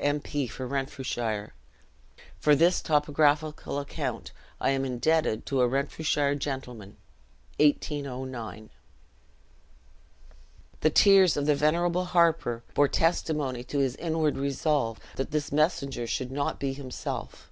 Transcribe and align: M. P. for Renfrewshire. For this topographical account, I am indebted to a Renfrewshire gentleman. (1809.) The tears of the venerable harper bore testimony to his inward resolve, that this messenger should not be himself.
M. 0.00 0.18
P. 0.18 0.48
for 0.48 0.66
Renfrewshire. 0.66 1.52
For 2.40 2.56
this 2.56 2.80
topographical 2.82 3.78
account, 3.78 4.32
I 4.60 4.70
am 4.70 4.84
indebted 4.84 5.46
to 5.46 5.60
a 5.60 5.68
Renfrewshire 5.68 6.34
gentleman. 6.34 6.96
(1809.) 7.60 8.70
The 10.80 10.90
tears 10.90 11.36
of 11.36 11.46
the 11.46 11.54
venerable 11.54 12.06
harper 12.06 12.64
bore 12.74 12.88
testimony 12.88 13.62
to 13.62 13.78
his 13.78 13.94
inward 13.94 14.36
resolve, 14.36 14.98
that 15.14 15.30
this 15.30 15.52
messenger 15.52 16.08
should 16.08 16.32
not 16.32 16.58
be 16.58 16.72
himself. 16.72 17.48